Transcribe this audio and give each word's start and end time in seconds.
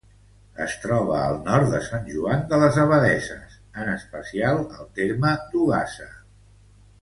Es 0.63 0.75
troba 0.85 1.17
al 1.25 1.35
nord 1.49 1.67
de 1.73 1.81
Sant 1.87 2.07
Joan 2.13 2.41
de 2.53 2.59
les 2.63 2.79
Abadesses, 2.85 3.59
en 3.83 3.93
especial 3.93 4.63
al 4.79 4.89
terme 5.03 5.35
d'Ogassa. 5.53 6.11